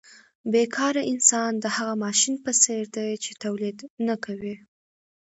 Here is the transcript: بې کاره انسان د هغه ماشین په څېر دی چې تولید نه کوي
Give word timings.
بې 0.51 0.63
کاره 0.75 1.03
انسان 1.13 1.51
د 1.63 1.65
هغه 1.75 1.93
ماشین 2.05 2.35
په 2.45 2.51
څېر 2.63 2.83
دی 2.95 3.09
چې 3.23 3.31
تولید 3.43 3.77
نه 4.07 4.15
کوي 4.25 4.55